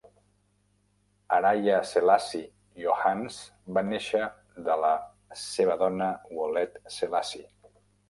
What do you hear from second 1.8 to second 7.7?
Selassie Yohannes va néixer de la seva dona Wolete Selassie.